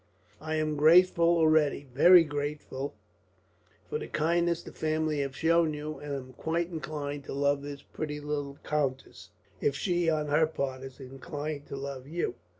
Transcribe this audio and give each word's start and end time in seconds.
I 0.39 0.55
am 0.55 0.77
grateful 0.77 1.25
already, 1.27 1.85
very 1.93 2.23
grateful 2.23 2.95
for 3.87 3.99
the 3.99 4.07
kindness 4.07 4.63
the 4.63 4.71
family 4.71 5.19
have 5.19 5.35
shown 5.37 5.75
you; 5.75 5.99
and 5.99 6.11
am 6.15 6.33
quite 6.33 6.71
inclined 6.71 7.23
to 7.25 7.33
love 7.33 7.61
this 7.61 7.83
pretty 7.83 8.15
young 8.15 8.57
countess, 8.63 9.29
if 9.61 9.75
she, 9.75 10.09
on 10.09 10.29
her 10.29 10.47
part, 10.47 10.81
is 10.81 10.99
inclined 10.99 11.67
to 11.67 11.75
love 11.75 12.07
you. 12.07 12.33